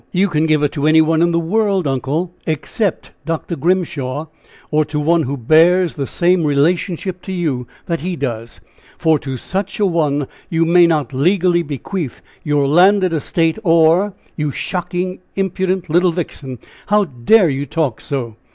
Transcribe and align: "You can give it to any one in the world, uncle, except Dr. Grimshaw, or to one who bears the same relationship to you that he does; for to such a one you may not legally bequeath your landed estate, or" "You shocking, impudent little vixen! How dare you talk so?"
"You 0.11 0.29
can 0.29 0.47
give 0.47 0.63
it 0.63 0.71
to 0.71 0.87
any 0.87 0.99
one 0.99 1.21
in 1.21 1.29
the 1.31 1.37
world, 1.37 1.85
uncle, 1.85 2.33
except 2.47 3.11
Dr. 3.23 3.55
Grimshaw, 3.55 4.25
or 4.71 4.83
to 4.85 4.99
one 4.99 5.21
who 5.29 5.37
bears 5.37 5.93
the 5.93 6.07
same 6.07 6.43
relationship 6.43 7.21
to 7.21 7.31
you 7.31 7.67
that 7.85 7.99
he 7.99 8.15
does; 8.15 8.61
for 8.97 9.19
to 9.19 9.37
such 9.37 9.79
a 9.79 9.85
one 9.85 10.25
you 10.49 10.65
may 10.65 10.87
not 10.87 11.13
legally 11.13 11.61
bequeath 11.61 12.23
your 12.43 12.67
landed 12.67 13.13
estate, 13.13 13.59
or" 13.63 14.13
"You 14.37 14.49
shocking, 14.49 15.19
impudent 15.35 15.87
little 15.87 16.11
vixen! 16.11 16.57
How 16.87 17.03
dare 17.05 17.49
you 17.49 17.67
talk 17.67 18.01
so?" 18.01 18.37